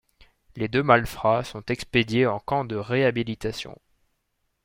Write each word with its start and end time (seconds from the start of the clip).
Les 0.55 0.67
deux 0.67 0.81
malfrats 0.81 1.43
sont 1.43 1.63
expédiés 1.67 2.25
en 2.25 2.39
camp 2.39 2.65
de 2.65 2.75
réhabilitation. 2.75 3.77